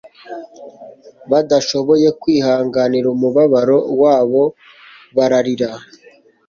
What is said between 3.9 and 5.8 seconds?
wabo bararira.